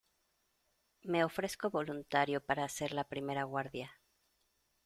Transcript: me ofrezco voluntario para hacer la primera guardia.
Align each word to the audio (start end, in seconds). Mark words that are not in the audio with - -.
me 1.03 1.23
ofrezco 1.23 1.69
voluntario 1.69 2.41
para 2.43 2.63
hacer 2.63 2.91
la 2.91 3.03
primera 3.03 3.43
guardia. 3.43 3.99